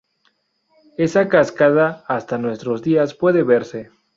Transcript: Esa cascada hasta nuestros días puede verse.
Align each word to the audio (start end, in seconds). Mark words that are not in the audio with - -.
Esa 0.97 1.27
cascada 1.29 2.03
hasta 2.07 2.39
nuestros 2.39 2.81
días 2.81 3.13
puede 3.13 3.43
verse. 3.43 3.91